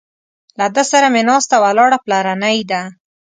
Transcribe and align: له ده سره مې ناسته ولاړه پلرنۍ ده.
له 0.59 0.65
ده 0.75 0.83
سره 0.91 1.07
مې 1.13 1.21
ناسته 1.29 1.55
ولاړه 1.63 1.97
پلرنۍ 2.05 2.59
ده. 2.71 2.81